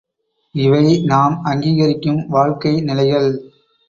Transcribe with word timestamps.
இவை 0.55 1.01
நாம் 1.01 1.35
அங்கீகரிக்கும் 1.43 2.21
வாழ்க்கை 2.27 2.81
நிலைகள். 2.81 3.29